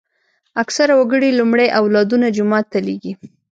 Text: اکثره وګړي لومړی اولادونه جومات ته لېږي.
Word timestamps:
اکثره 0.63 0.93
وګړي 0.97 1.29
لومړی 1.39 1.67
اولادونه 1.79 2.27
جومات 2.35 2.65
ته 2.71 2.79
لېږي. 2.87 3.13